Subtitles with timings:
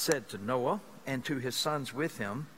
[0.00, 2.48] said to Noah and to his sons with him,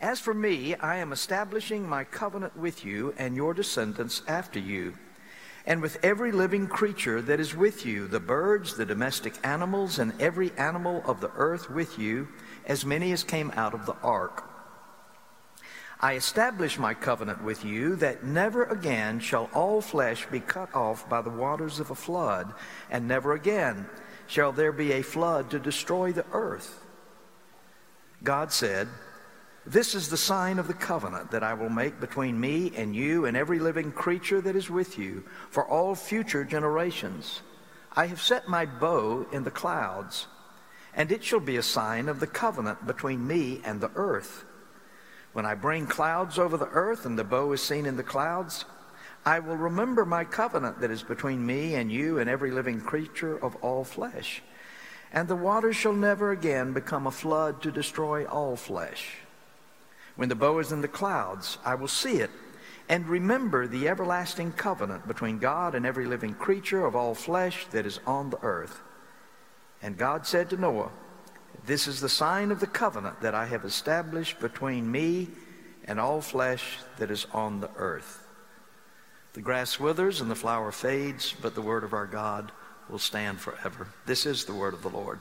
[0.00, 4.94] As for me, I am establishing my covenant with you and your descendants after you,
[5.66, 10.12] and with every living creature that is with you, the birds, the domestic animals, and
[10.20, 12.28] every animal of the earth with you,
[12.66, 14.48] as many as came out of the ark.
[15.98, 21.08] I establish my covenant with you that never again shall all flesh be cut off
[21.08, 22.52] by the waters of a flood,
[22.90, 23.88] and never again
[24.26, 26.84] shall there be a flood to destroy the earth.
[28.22, 28.88] God said,
[29.64, 33.26] This is the sign of the covenant that I will make between me and you
[33.26, 37.42] and every living creature that is with you for all future generations.
[37.94, 40.26] I have set my bow in the clouds,
[40.94, 44.44] and it shall be a sign of the covenant between me and the earth.
[45.32, 48.64] When I bring clouds over the earth and the bow is seen in the clouds,
[49.26, 53.36] I will remember my covenant that is between me and you and every living creature
[53.36, 54.40] of all flesh.
[55.12, 59.16] And the waters shall never again become a flood to destroy all flesh.
[60.14, 62.30] When the bow is in the clouds, I will see it
[62.88, 67.84] and remember the everlasting covenant between God and every living creature of all flesh that
[67.84, 68.80] is on the earth.
[69.82, 70.92] And God said to Noah,
[71.66, 75.28] this is the sign of the covenant that I have established between me
[75.84, 78.25] and all flesh that is on the earth.
[79.36, 82.50] The grass withers and the flower fades, but the word of our God
[82.88, 83.86] will stand forever.
[84.06, 85.18] This is the word of the Lord.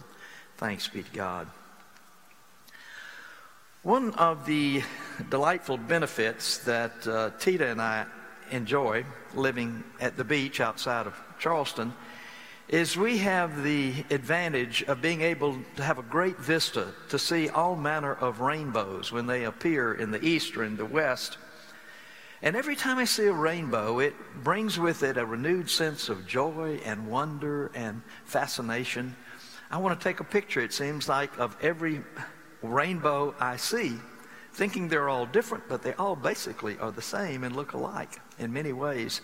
[0.55, 1.49] Thanks be to God.
[3.83, 4.83] One of the
[5.29, 8.05] delightful benefits that uh, Tita and I
[8.51, 11.91] enjoy living at the beach outside of Charleston
[12.69, 17.49] is we have the advantage of being able to have a great vista to see
[17.49, 21.37] all manner of rainbows when they appear in the east or in the west.
[22.41, 26.27] And every time I see a rainbow, it brings with it a renewed sense of
[26.27, 29.15] joy and wonder and fascination.
[29.71, 32.01] I want to take a picture, it seems like, of every
[32.61, 33.97] rainbow I see,
[34.53, 38.53] thinking they're all different, but they all basically are the same and look alike in
[38.53, 39.21] many ways.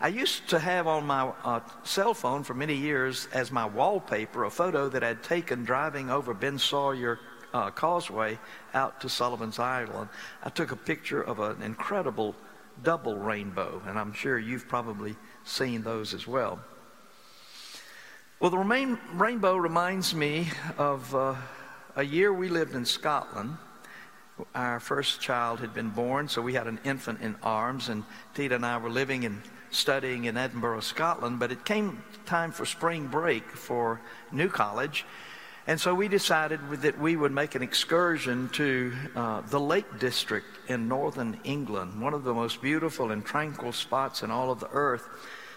[0.00, 4.44] I used to have on my uh, cell phone for many years as my wallpaper
[4.44, 7.20] a photo that I'd taken driving over Ben Sawyer
[7.52, 8.38] uh, Causeway
[8.74, 10.08] out to Sullivan's Island.
[10.42, 12.34] I took a picture of an incredible
[12.82, 16.60] double rainbow, and I'm sure you've probably seen those as well.
[18.40, 21.36] Well, the remain, rainbow reminds me of uh,
[21.94, 23.56] a year we lived in Scotland.
[24.54, 28.02] Our first child had been born, so we had an infant in arms, and
[28.34, 32.66] Tita and I were living and studying in Edinburgh, Scotland, but it came time for
[32.66, 34.00] spring break for
[34.32, 35.04] New College.
[35.66, 40.46] And so we decided that we would make an excursion to uh, the Lake District
[40.66, 44.68] in northern England, one of the most beautiful and tranquil spots in all of the
[44.72, 45.08] earth.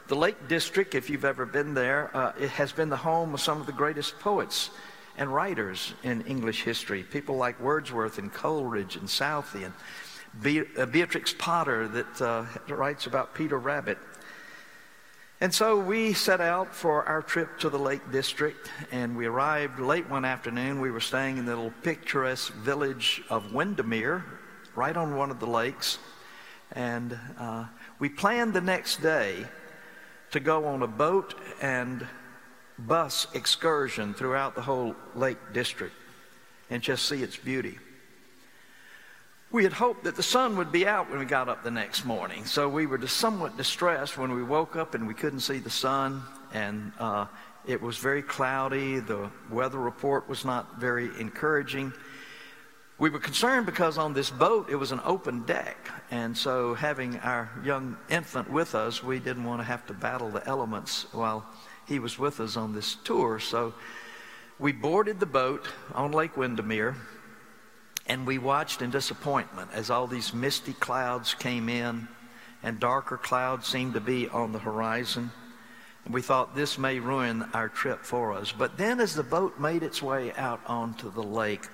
[0.08, 3.42] The Lake District, if you've ever been there, uh, it has been the home of
[3.42, 4.70] some of the greatest poets
[5.18, 7.02] and writers in English history.
[7.02, 9.74] People like Wordsworth and Coleridge and Southey and
[10.40, 13.98] Be- uh, Beatrix Potter that uh, writes about Peter Rabbit.
[15.42, 19.82] And so we set out for our trip to the Lake District, and we arrived
[19.82, 20.80] late one afternoon.
[20.80, 24.24] We were staying in the little picturesque village of Windermere,
[24.76, 26.00] right on one of the lakes.
[26.72, 27.66] And uh,
[28.00, 29.46] we planned the next day
[30.32, 32.08] to go on a boat and
[32.80, 35.94] bus excursion throughout the whole Lake District
[36.70, 37.78] and just see its beauty.
[39.52, 42.04] We had hoped that the sun would be out when we got up the next
[42.04, 45.60] morning, so we were just somewhat distressed when we woke up and we couldn't see
[45.60, 47.28] the sun, and uh,
[47.68, 49.00] it was very cloudy.
[49.00, 51.94] The weather report was not very encouraging.
[52.98, 55.78] We were concerned because on this boat it was an open deck,
[56.10, 60.32] and so having our young infant with us, we didn't want to have to battle
[60.32, 61.46] the elements while
[61.88, 63.40] he was with us on this tour.
[63.40, 63.76] So
[64.58, 66.96] we boarded the boat on Lake Windermere
[68.08, 72.08] and we watched in disappointment as all these misty clouds came in
[72.62, 75.32] and darker clouds seemed to be on the horizon.
[76.04, 78.52] And we thought this may ruin our trip for us.
[78.52, 81.68] But then, as the boat made its way out onto the lake,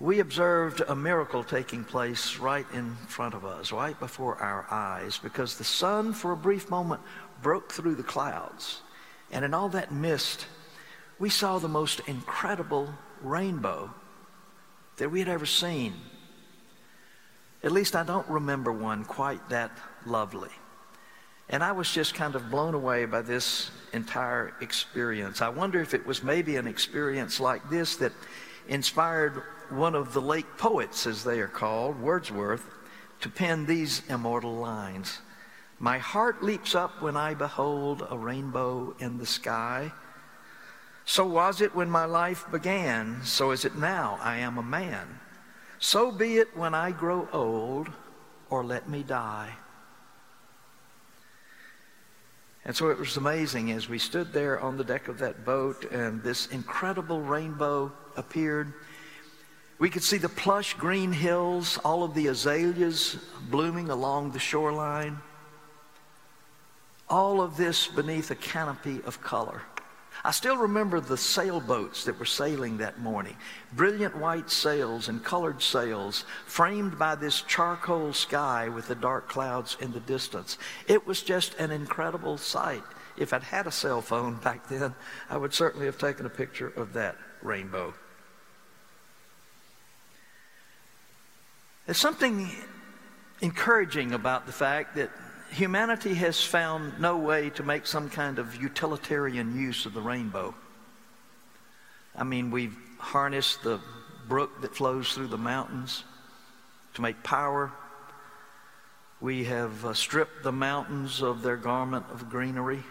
[0.00, 5.18] we observed a miracle taking place right in front of us, right before our eyes,
[5.22, 7.00] because the sun, for a brief moment,
[7.40, 8.82] broke through the clouds.
[9.30, 10.46] And in all that mist,
[11.18, 12.92] we saw the most incredible
[13.22, 13.94] rainbow
[14.96, 15.94] that we had ever seen.
[17.62, 19.70] At least I don't remember one quite that
[20.04, 20.50] lovely.
[21.48, 25.42] And I was just kind of blown away by this entire experience.
[25.42, 28.12] I wonder if it was maybe an experience like this that
[28.68, 32.64] inspired one of the lake poets, as they are called, Wordsworth,
[33.20, 35.18] to pen these immortal lines.
[35.78, 39.92] My heart leaps up when I behold a rainbow in the sky.
[41.04, 44.18] So was it when my life began, so is it now.
[44.20, 45.20] I am a man.
[45.78, 47.88] So be it when I grow old,
[48.50, 49.52] or let me die.
[52.64, 55.90] And so it was amazing as we stood there on the deck of that boat
[55.90, 58.72] and this incredible rainbow appeared.
[59.80, 63.16] We could see the plush green hills, all of the azaleas
[63.50, 65.18] blooming along the shoreline.
[67.08, 69.62] All of this beneath a canopy of color.
[70.24, 73.36] I still remember the sailboats that were sailing that morning.
[73.72, 79.76] Brilliant white sails and colored sails framed by this charcoal sky with the dark clouds
[79.80, 80.58] in the distance.
[80.86, 82.84] It was just an incredible sight.
[83.16, 84.94] If I'd had a cell phone back then,
[85.28, 87.94] I would certainly have taken a picture of that rainbow.
[91.86, 92.48] There's something
[93.40, 95.10] encouraging about the fact that
[95.52, 100.54] humanity has found no way to make some kind of utilitarian use of the rainbow.
[102.16, 103.80] I mean, we've harnessed the
[104.28, 106.04] brook that flows through the mountains
[106.94, 107.70] to make power.
[109.20, 112.82] We have uh, stripped the mountains of their garment of greenery.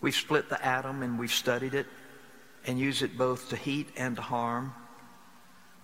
[0.00, 1.86] We've split the atom and we've studied it
[2.66, 4.74] and use it both to heat and to harm.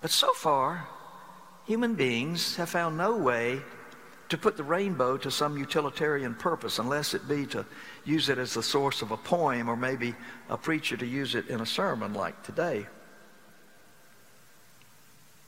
[0.01, 0.89] But so far,
[1.67, 3.61] human beings have found no way
[4.31, 7.67] to put the rainbow to some utilitarian purpose, unless it be to
[8.05, 10.15] use it as the source of a poem or maybe
[10.49, 12.87] a preacher to use it in a sermon like today.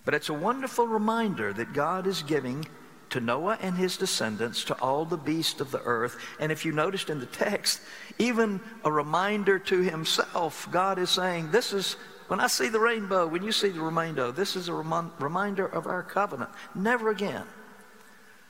[0.05, 2.67] But it's a wonderful reminder that God is giving
[3.11, 6.17] to Noah and his descendants, to all the beasts of the earth.
[6.40, 7.81] And if you noticed in the text,
[8.19, 11.94] even a reminder to himself, God is saying, This is,
[12.28, 15.67] when I see the rainbow, when you see the rainbow, this is a rem- reminder
[15.67, 16.50] of our covenant.
[16.75, 17.44] Never again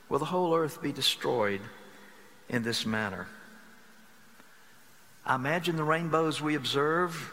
[0.09, 1.61] will the whole earth be destroyed
[2.49, 3.27] in this manner.
[5.25, 7.31] I imagine the rainbows we observe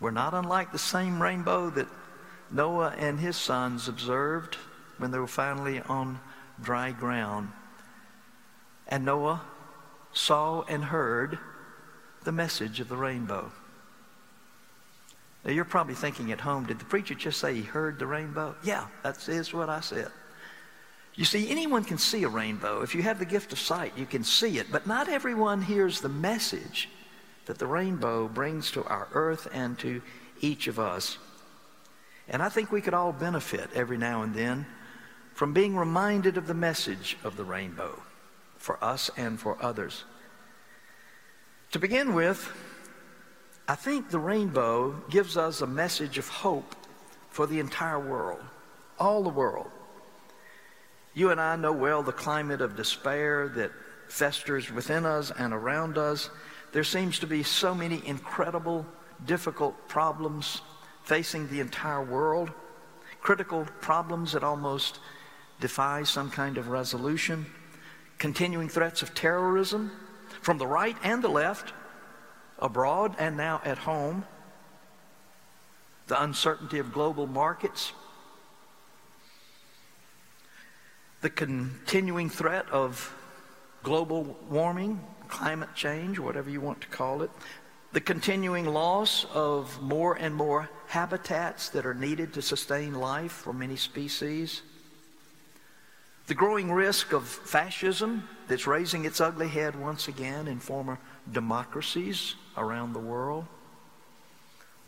[0.00, 1.88] were not unlike the same rainbow that
[2.50, 4.56] Noah and his sons observed
[4.98, 6.20] when they were finally on
[6.62, 7.48] dry ground.
[8.86, 9.42] And Noah
[10.12, 11.38] saw and heard
[12.22, 13.50] the message of the rainbow.
[15.44, 18.54] Now you're probably thinking at home, did the preacher just say he heard the rainbow?
[18.62, 20.10] Yeah, that is what I said.
[21.16, 22.82] You see, anyone can see a rainbow.
[22.82, 24.72] If you have the gift of sight, you can see it.
[24.72, 26.88] But not everyone hears the message
[27.46, 30.02] that the rainbow brings to our earth and to
[30.40, 31.18] each of us.
[32.28, 34.66] And I think we could all benefit every now and then
[35.34, 38.02] from being reminded of the message of the rainbow
[38.56, 40.04] for us and for others.
[41.72, 42.50] To begin with,
[43.68, 46.74] I think the rainbow gives us a message of hope
[47.30, 48.42] for the entire world,
[48.98, 49.70] all the world.
[51.14, 53.70] You and I know well the climate of despair that
[54.08, 56.28] festers within us and around us.
[56.72, 58.84] There seems to be so many incredible,
[59.24, 60.60] difficult problems
[61.04, 62.50] facing the entire world,
[63.20, 64.98] critical problems that almost
[65.60, 67.46] defy some kind of resolution,
[68.18, 69.92] continuing threats of terrorism
[70.42, 71.72] from the right and the left,
[72.58, 74.24] abroad and now at home,
[76.08, 77.92] the uncertainty of global markets,
[81.24, 83.10] the continuing threat of
[83.82, 87.30] global warming, climate change, whatever you want to call it,
[87.94, 93.54] the continuing loss of more and more habitats that are needed to sustain life for
[93.54, 94.60] many species,
[96.26, 100.98] the growing risk of fascism that's raising its ugly head once again in former
[101.32, 103.46] democracies around the world,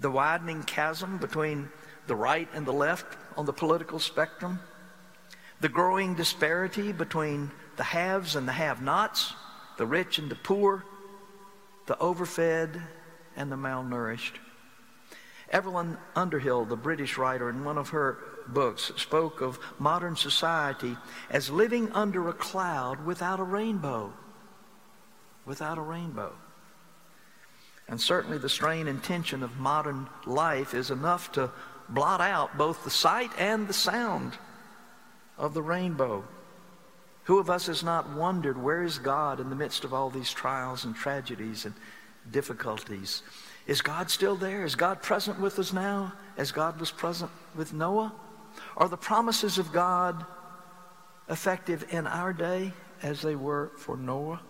[0.00, 1.71] the widening chasm between
[2.09, 4.61] the right and the left on the political spectrum,
[5.61, 9.35] the growing disparity between the haves and the have nots,
[9.79, 10.85] the rich and the poor,
[11.87, 12.81] the overfed
[13.37, 14.35] and the malnourished.
[15.51, 20.97] Evelyn Underhill, the British writer, in one of her books, spoke of modern society
[21.31, 24.13] as living under a cloud without a rainbow.
[25.45, 26.33] Without a rainbow.
[27.89, 31.53] And certainly the strain and tension of modern life is enough to
[31.89, 34.37] blot out both the sight and the sound
[35.38, 36.25] of the rainbow.
[37.25, 40.33] Who of us has not wondered where is God in the midst of all these
[40.33, 41.75] trials and tragedies and
[42.31, 43.23] difficulties?
[43.66, 44.64] Is God still there?
[44.64, 48.12] Is God present with us now as God was present with Noah?
[48.76, 50.25] Are the promises of God
[51.28, 54.40] effective in our day as they were for Noah?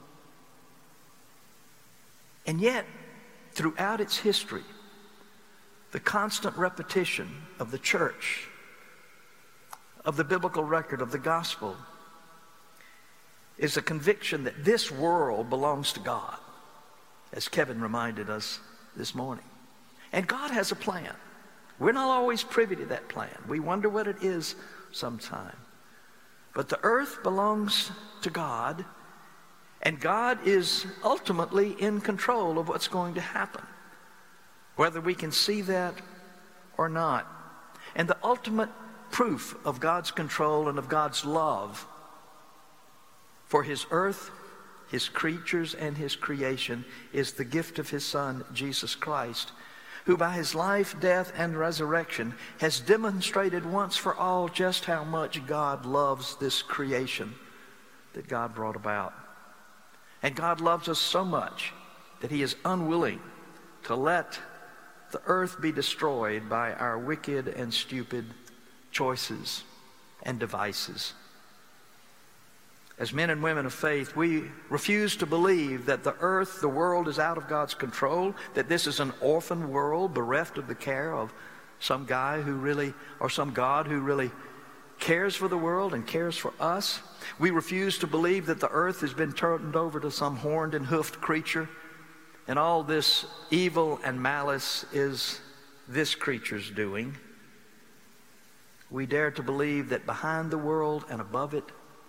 [2.47, 2.85] And yet,
[3.52, 4.62] throughout its history,
[5.93, 7.28] the constant repetition
[7.59, 8.49] of the church
[10.07, 11.77] of the biblical record of the gospel
[13.59, 16.39] is a conviction that this world belongs to God.
[17.33, 18.61] as Kevin reminded us
[18.97, 19.45] this morning.
[20.13, 21.13] And God has a plan.
[21.79, 23.37] We're not always privy to that plan.
[23.49, 24.55] We wonder what it is
[24.93, 25.57] sometime.
[26.55, 27.91] But the earth belongs
[28.23, 28.85] to God,
[29.83, 33.65] and God is ultimately in control of what's going to happen,
[34.77, 35.95] whether we can see that
[36.79, 37.27] or not.
[37.95, 38.71] And the ultimate
[39.11, 41.87] proof of God's control and of God's love
[43.47, 44.31] for His earth,
[44.91, 49.53] His creatures, and His creation is the gift of His Son, Jesus Christ
[50.07, 55.45] who by his life, death, and resurrection has demonstrated once for all just how much
[55.47, 57.35] God loves this creation
[58.13, 59.13] that God brought about.
[60.23, 61.73] And God loves us so much
[62.21, 63.21] that he is unwilling
[63.85, 64.39] to let
[65.11, 68.27] the earth be destroyed by our wicked and stupid
[68.97, 69.62] choices
[70.23, 71.12] and devices.
[72.99, 77.07] As men and women of faith, we refuse to believe that the earth, the world,
[77.07, 81.15] is out of God's control, that this is an orphan world bereft of the care
[81.15, 81.31] of
[81.79, 84.31] some guy who really, or some God who really
[84.99, 87.00] cares for the world and cares for us.
[87.38, 90.87] We refuse to believe that the earth has been turned over to some horned and
[90.87, 91.69] hoofed creature,
[92.49, 95.38] and all this evil and malice is
[95.87, 97.15] this creature's doing.
[98.90, 101.64] We dare to believe that behind the world and above it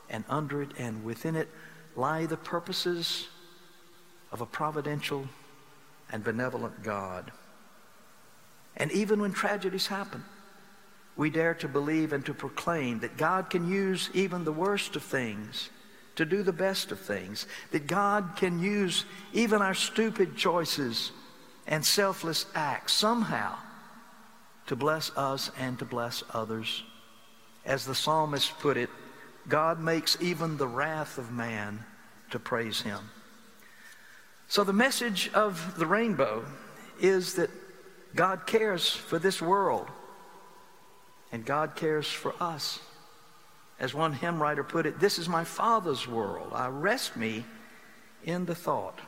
[0.10, 1.50] and under it and within it
[1.96, 3.28] lie the purposes
[4.32, 5.28] of a providential
[6.12, 7.32] and benevolent God.
[8.76, 10.24] And even when tragedies happen,
[11.16, 15.04] we dare to believe and to proclaim that God can use even the worst of
[15.04, 15.72] things
[16.16, 21.12] to do the best of things, that God can use even our stupid choices
[21.66, 23.56] and selfless acts somehow
[24.68, 26.84] to bless us and to bless others.
[27.66, 28.90] As the psalmist put it,
[29.48, 31.84] God makes even the wrath of man
[32.32, 33.00] to praise him.
[34.48, 36.46] So the message of the rainbow
[37.00, 37.50] is that
[38.16, 39.88] God cares for this world
[41.32, 42.80] and God cares for us.
[43.80, 46.52] As one hymn writer put it, this is my Father's world.
[46.54, 47.46] I rest me
[48.24, 49.00] in the thought.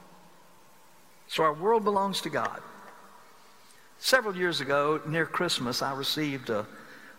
[1.27, 2.61] So our world belongs to God.
[4.01, 6.65] Several years ago, near Christmas, I received a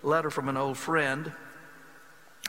[0.03, 1.31] letter from an old friend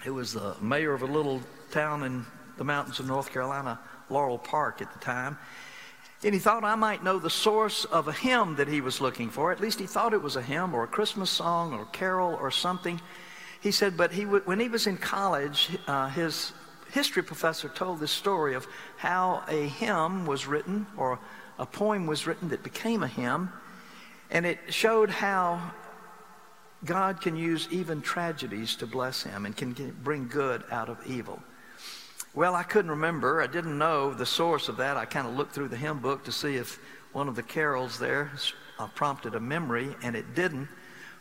[0.04, 3.78] who was the mayor of a little town in the mountains of North Carolina,
[4.10, 5.38] Laurel Park at the time.
[6.24, 9.30] And he thought I might know the source of a hymn that he was looking
[9.30, 9.52] for.
[9.52, 12.52] At least he thought it was a hymn or a Christmas song or carol or
[12.52, 13.02] something.
[13.60, 16.54] He said, but he w- when he was in college, uh, his
[16.94, 21.20] history professor told this story of how a hymn was written or
[21.60, 23.52] a poem was written that became a hymn.
[24.32, 25.72] And it showed how
[26.84, 29.74] God can use even tragedies to bless him and can
[30.04, 31.42] bring good out of evil.
[32.34, 33.42] Well, I couldn't remember.
[33.42, 34.96] I didn't know the source of that.
[34.98, 36.80] I kind of looked through the hymn book to see if
[37.12, 38.32] one of the carols there
[38.80, 40.70] uh, prompted a memory, and it didn't.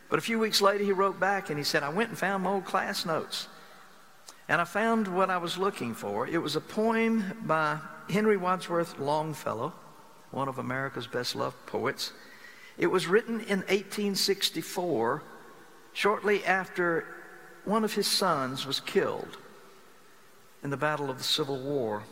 [0.09, 2.43] But a few weeks later, he wrote back and he said, I went and found
[2.43, 3.47] my old class notes.
[4.47, 6.27] And I found what I was looking for.
[6.27, 9.73] It was a poem by Henry Wadsworth Longfellow,
[10.31, 12.13] one of America's best loved poets.
[12.77, 15.23] It was written in 1864
[15.93, 17.05] shortly after
[17.65, 19.37] one of his sons was killed
[20.63, 22.03] in the battle of the Civil War.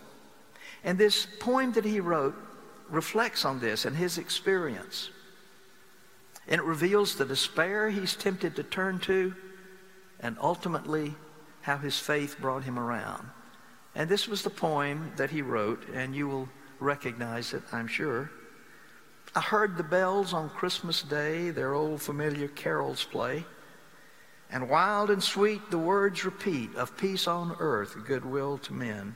[0.84, 2.36] And this poem that he wrote
[2.90, 5.10] reflects on this and his experience.
[6.48, 9.36] And it reveals the despair he's tempted to turn to
[10.20, 11.16] and ultimately
[11.62, 13.30] how his faith brought him around.
[13.96, 16.50] And this was the poem that he wrote, and you will
[16.80, 18.32] recognize it, I'm sure.
[19.36, 23.46] I heard the bells on Christmas Day, their old familiar carols play.
[24.52, 29.16] And wild and sweet the words repeat of peace on earth, goodwill to men.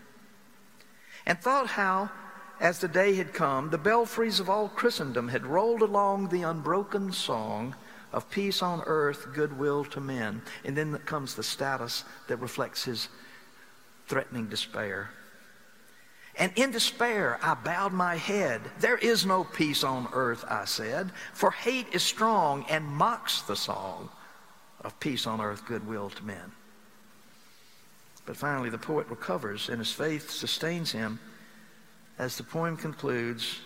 [1.25, 2.11] And thought how,
[2.59, 7.11] as the day had come, the belfries of all Christendom had rolled along the unbroken
[7.11, 7.75] song
[8.11, 10.43] of peace on earth, goodwill to men.
[10.63, 13.09] And then comes the status that reflects his
[14.07, 15.09] threatening despair.
[16.35, 18.61] And in despair, I bowed my head.
[18.79, 23.55] There is no peace on earth, I said, for hate is strong and mocks the
[23.55, 24.09] song
[24.81, 26.51] of peace on earth, goodwill to men.
[28.25, 31.19] But finally, the poet recovers, and his faith sustains him
[32.17, 33.59] as the poem concludes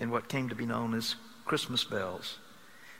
[0.00, 2.38] in what came to be known as Christmas bells.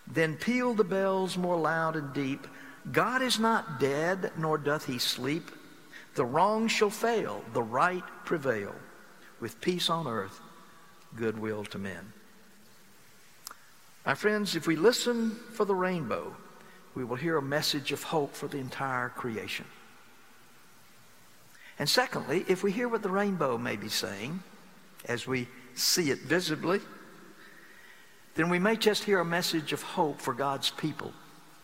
[0.06, 2.46] Then peal the bells more loud and deep.
[2.92, 5.50] God is not dead, nor doth he sleep.
[6.14, 8.74] The wrong shall fail, the right prevail,
[9.40, 10.40] with peace on earth,
[11.16, 12.12] goodwill to men.
[14.04, 16.34] My friends, if we listen for the rainbow,
[16.94, 19.66] we will hear a message of hope for the entire creation.
[21.78, 24.42] And secondly, if we hear what the rainbow may be saying,
[25.04, 26.80] as we see it visibly,
[28.34, 31.12] then we may just hear a message of hope for God's people.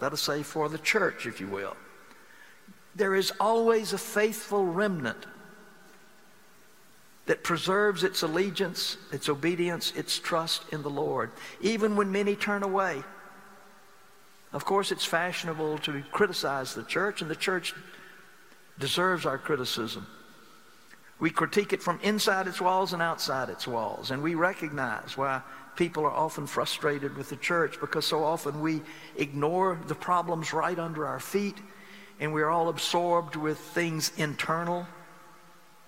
[0.00, 1.76] Let us say for the church, if you will.
[2.94, 5.26] There is always a faithful remnant
[7.26, 12.62] that preserves its allegiance, its obedience, its trust in the Lord, even when many turn
[12.62, 13.02] away.
[14.52, 17.74] Of course, it's fashionable to criticize the church, and the church
[18.78, 20.06] deserves our criticism.
[21.18, 25.42] We critique it from inside its walls and outside its walls, and we recognize why
[25.76, 28.82] people are often frustrated with the church because so often we
[29.16, 31.56] ignore the problems right under our feet
[32.20, 34.86] and we're all absorbed with things internal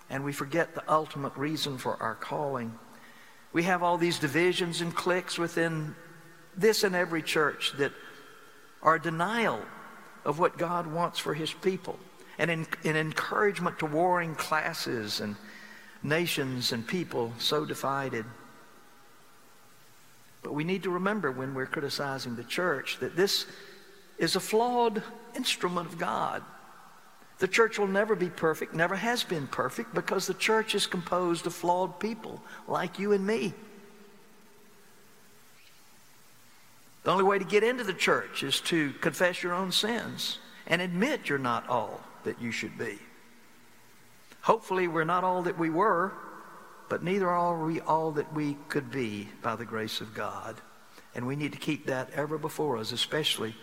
[0.09, 2.79] and we forget the ultimate reason for our calling.
[3.53, 5.95] We have all these divisions and cliques within
[6.57, 7.93] this and every church that
[8.83, 9.61] are denial
[10.25, 11.99] of what God wants for his people
[12.39, 15.37] and an encouragement to warring classes and
[16.03, 18.25] nations and people so divided.
[20.43, 23.47] But we need to remember when we're criticizing the church that this
[24.19, 25.03] is a flawed
[25.35, 26.43] instrument of God.
[27.39, 31.47] The church will never be perfect, never has been perfect, because the church is composed
[31.47, 33.53] of flawed people like you and me.
[37.05, 40.83] The only way to get into the church is to confess your own sins and
[40.83, 42.99] admit you're not all that you should be.
[44.41, 46.13] Hopefully, we're not all that we were,
[46.89, 50.57] but neither are we all that we could be by the grace of God.
[51.15, 53.55] And we need to keep that ever before us, especially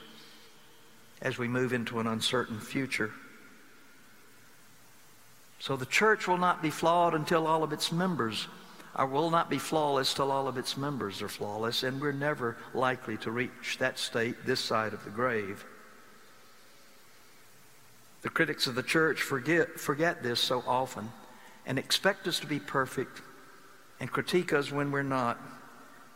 [1.21, 3.11] as we move into an uncertain future.
[5.63, 8.49] So the church will not be flawed until all of its members
[8.97, 12.57] or will not be flawless till all of its members are flawless, and we're never
[12.73, 15.63] likely to reach that state this side of the grave.
[18.23, 21.13] The critics of the church forget, forget this so often
[21.65, 23.21] and expect us to be perfect
[24.01, 25.39] and critique us when we're not.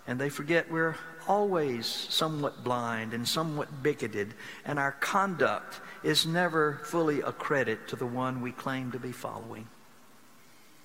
[0.08, 0.96] And they forget we're
[1.28, 4.34] always somewhat blind and somewhat bigoted,
[4.66, 9.12] and our conduct is never fully a credit to the one we claim to be
[9.12, 9.68] following.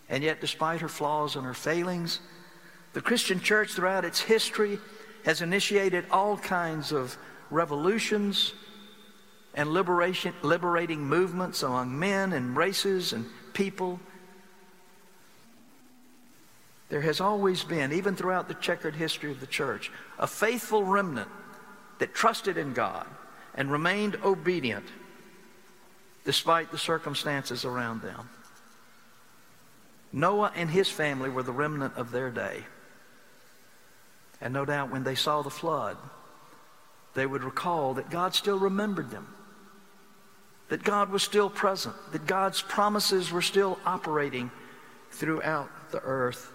[0.08, 2.18] And yet, despite her flaws and her failings,
[2.92, 4.78] the Christian church throughout its history
[5.24, 7.16] has initiated all kinds of
[7.50, 8.52] revolutions
[9.54, 14.00] and liberation, liberating movements among men and races and people.
[16.92, 21.30] There has always been, even throughout the checkered history of the church, a faithful remnant
[21.98, 23.06] that trusted in God
[23.54, 24.84] and remained obedient
[26.26, 28.28] despite the circumstances around them.
[30.12, 32.62] Noah and his family were the remnant of their day.
[34.42, 35.96] And no doubt when they saw the flood,
[37.14, 39.34] they would recall that God still remembered them,
[40.68, 44.50] that God was still present, that God's promises were still operating
[45.10, 46.52] throughout the earth.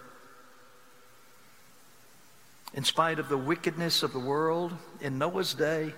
[2.74, 5.94] In spite of the wickedness of the world in Noah's day,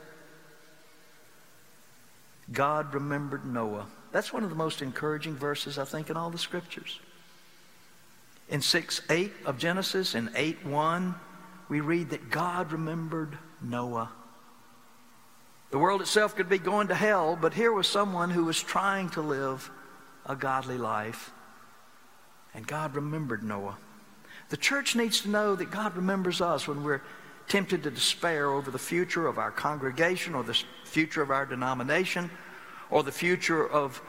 [2.53, 3.87] God remembered Noah.
[4.13, 7.01] That's one of the most encouraging verses, I think, in all the scriptures.
[8.49, 11.15] In 6 8 of Genesis in 8 1,
[11.69, 14.11] we read that God remembered Noah.
[15.71, 19.09] The world itself could be going to hell, but here was someone who was trying
[19.11, 19.71] to live
[20.27, 21.31] a godly life.
[22.53, 23.79] And God remembered Noah.
[24.51, 27.03] The church needs to know that God remembers us when we're
[27.49, 32.31] tempted to despair over the future of our congregation or the future of our denomination
[32.91, 34.03] or the future of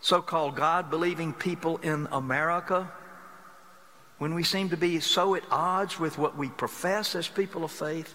[0.00, 2.90] so called God believing people in America,
[4.18, 7.70] when we seem to be so at odds with what we profess as people of
[7.70, 8.14] faith,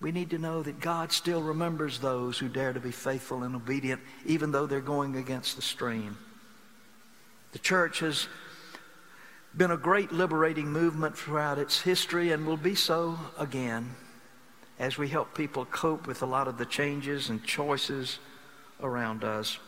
[0.00, 3.54] we need to know that God still remembers those who dare to be faithful and
[3.54, 6.16] obedient, even though they're going against the stream.
[7.52, 8.28] The church has
[9.56, 13.94] been a great liberating movement throughout its history and will be so again
[14.78, 18.18] as we help people cope with a lot of the changes and choices
[18.82, 19.58] around us.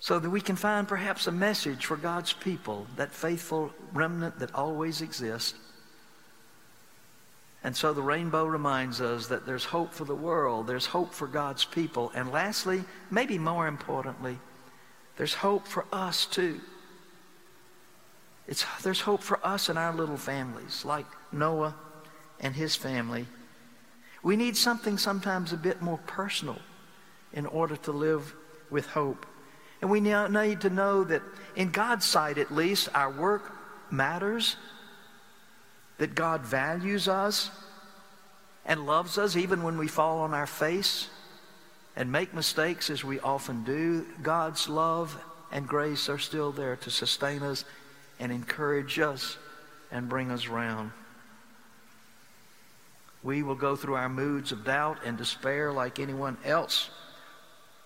[0.00, 4.54] So that we can find perhaps a message for God's people, that faithful remnant that
[4.54, 5.54] always exists.
[7.64, 11.28] And so the rainbow reminds us that there's hope for the world, there's hope for
[11.28, 14.38] God's people, and lastly, maybe more importantly,
[15.16, 16.60] there's hope for us too.
[18.46, 21.74] It's, there's hope for us and our little families, like Noah
[22.40, 23.26] and his family.
[24.22, 26.58] We need something sometimes a bit more personal
[27.32, 28.34] in order to live
[28.70, 29.26] with hope.
[29.80, 31.22] And we now need to know that
[31.56, 33.52] in God's sight, at least, our work
[33.90, 34.56] matters,
[35.98, 37.50] that God values us
[38.64, 41.08] and loves us even when we fall on our face
[41.96, 44.06] and make mistakes as we often do.
[44.22, 45.16] God's love
[45.50, 47.64] and grace are still there to sustain us
[48.18, 49.36] and encourage us
[49.90, 50.90] and bring us round.
[53.22, 56.90] We will go through our moods of doubt and despair like anyone else.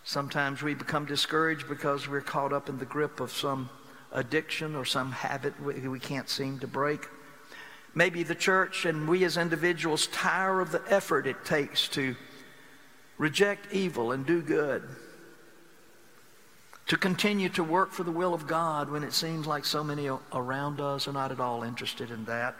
[0.04, 3.68] Sometimes we become discouraged because we're caught up in the grip of some
[4.12, 7.06] addiction or some habit we can't seem to break.
[7.94, 12.14] Maybe the church and we as individuals tire of the effort it takes to
[13.18, 14.88] reject evil and do good
[16.86, 20.08] to continue to work for the will of God when it seems like so many
[20.32, 22.54] around us are not at all interested in that.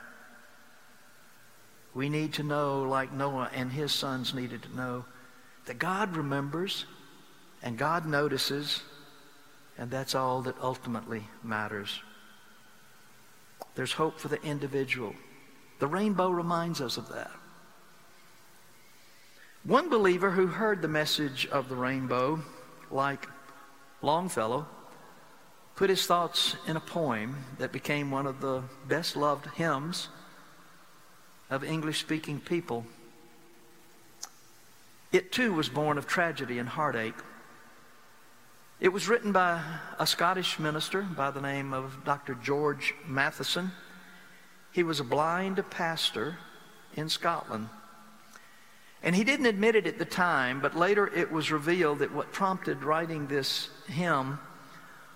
[1.95, 5.05] We need to know, like Noah and his sons needed to know,
[5.67, 6.87] that God remembers
[7.63, 8.83] and God notices,
[9.79, 12.01] and that's all that ultimately matters.
[13.77, 15.15] There's hope for the individual.
[15.79, 17.31] The rainbow reminds us of that.
[19.65, 22.41] One believer who heard the message of the rainbow,
[22.91, 23.29] like
[24.03, 24.67] Longfellow
[25.75, 30.09] put his thoughts in a poem that became one of the best loved hymns
[31.51, 32.87] of English speaking people.
[35.13, 37.15] It too was born of tragedy and heartache.
[38.81, 39.63] It was written by
[39.99, 42.35] a Scottish minister by the name of Dr.
[42.35, 43.73] George Matheson.
[44.73, 46.39] He was a blind pastor
[46.95, 47.69] in Scotland.
[49.07, 52.33] And he didn't admit it at the time, but later it was revealed that what
[52.33, 54.41] prompted writing this hymn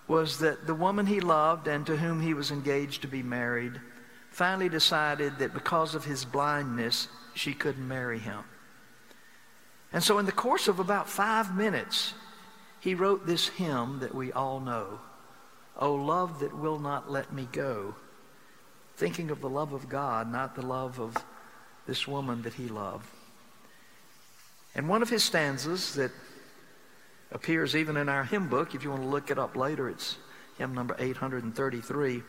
[0.06, 3.80] was that the woman he loved and to whom he was engaged to be married
[4.30, 8.44] finally decided that because of his blindness, she couldn't marry him.
[9.92, 12.14] And so, in the course of about five minutes,
[12.78, 15.00] he wrote this hymn that we all know
[15.76, 17.96] O love that will not let me go.
[18.96, 21.16] Thinking of the love of God, not the love of
[21.88, 23.08] this woman that he loved.
[24.74, 26.12] And one of his stanzas that
[27.32, 30.16] appears even in our hymn book, if you want to look it up later, it's
[30.58, 32.22] hymn number 833.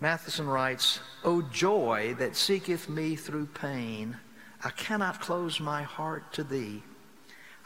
[0.00, 4.16] Matheson writes, O joy that seeketh me through pain,
[4.62, 6.82] I cannot close my heart to thee.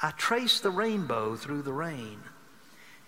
[0.03, 2.21] I trace the rainbow through the rain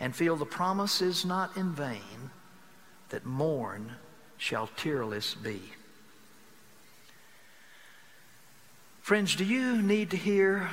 [0.00, 2.30] and feel the promise is not in vain
[3.10, 3.92] that morn
[4.36, 5.60] shall tearless be.
[9.10, 10.70] Friends, do you need to hear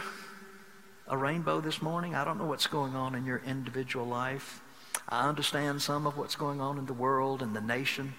[1.08, 2.14] a rainbow this morning?
[2.14, 4.62] I don't know what's going on in your individual life.
[5.10, 8.14] I understand some of what's going on in the world and the nation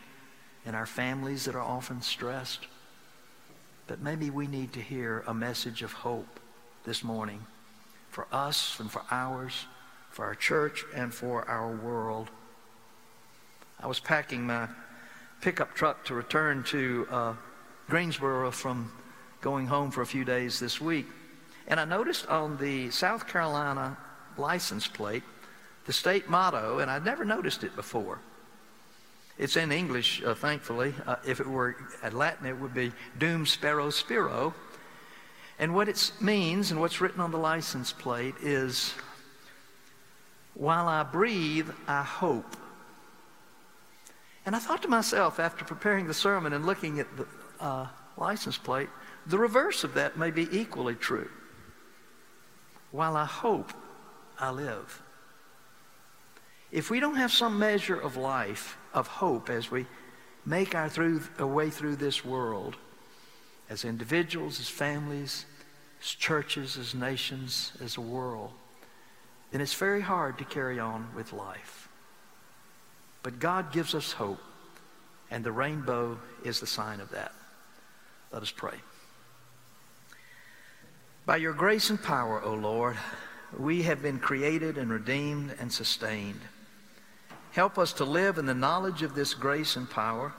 [0.67, 2.67] and our families that are often stressed.
[3.87, 6.41] But maybe we need to hear a message of hope
[6.83, 7.47] this morning
[8.11, 9.67] for us and for ours,
[10.11, 12.29] for our church and for our world.
[13.79, 14.67] I was packing my
[15.43, 17.35] pickup truck to return to uh,
[17.89, 18.91] Greensboro from
[19.41, 21.07] going home for a few days this week.
[21.67, 23.97] And I noticed on the South Carolina
[24.37, 25.23] license plate
[25.87, 28.19] the state motto, and I'd never noticed it before.
[29.39, 30.95] It's in English, uh, thankfully.
[31.07, 34.55] Uh, if it were at Latin, it would be Dum Spero Spiro.
[35.59, 38.93] And what it means and what's written on the license plate is
[40.53, 42.57] While I breathe, I hope.
[44.45, 47.27] And I thought to myself after preparing the sermon and looking at the
[47.61, 48.89] uh, license plate,
[49.29, 51.31] the reverse of that may be equally true.
[52.91, 53.73] While I hope,
[54.39, 55.03] I live.
[56.73, 59.87] If we don't have some measure of life, of hope, as we
[60.47, 62.77] make our, through, our way through this world,
[63.69, 65.45] as individuals, as families,
[66.01, 68.53] as churches, as nations, as a world,
[69.51, 71.89] then it's very hard to carry on with life.
[73.23, 74.41] But God gives us hope,
[75.31, 77.33] and the rainbow is the sign of that.
[78.33, 78.75] Let us pray.
[81.29, 82.97] By your grace and power, O Lord,
[83.59, 86.41] we have been created and redeemed and sustained.
[87.51, 90.33] Help us to live in the knowledge of this grace and power,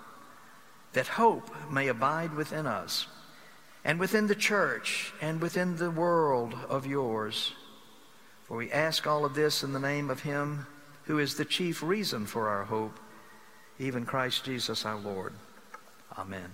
[0.94, 3.06] that hope may abide within us
[3.86, 7.54] and within the church and within the world of yours.
[8.46, 10.66] For we ask all of this in the name of Him
[11.04, 13.00] who is the chief reason for our hope,
[13.78, 15.34] even Christ Jesus our Lord.
[16.18, 16.50] Amen.